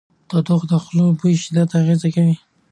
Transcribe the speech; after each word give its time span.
تودوخه 0.29 0.65
د 0.71 0.73
خولې 0.83 1.03
د 1.03 1.07
بوی 1.19 1.33
په 1.35 1.39
شدت 1.43 1.69
اغېز 1.79 2.01
کوي. 2.15 2.35